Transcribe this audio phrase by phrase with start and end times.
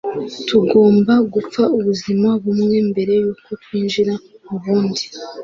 [0.47, 4.13] tugomba gupfa ubuzima bumwe mbere yuko twinjira
[4.47, 5.03] mu bundi